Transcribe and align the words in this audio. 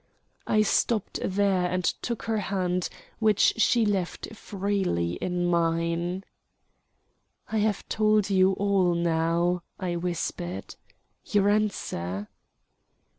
I 0.47 0.63
stopped 0.63 1.19
there 1.23 1.69
and 1.69 1.83
took 1.83 2.23
her 2.23 2.39
hand, 2.39 2.89
which 3.19 3.53
she 3.57 3.85
left 3.85 4.35
freely 4.35 5.13
in 5.17 5.45
mine. 5.45 6.23
"I 7.51 7.59
have 7.59 7.87
told 7.87 8.27
you 8.27 8.53
all 8.53 8.95
now," 8.95 9.61
I 9.79 9.97
whispered. 9.97 10.75
"Your 11.25 11.49
answer?" 11.49 12.29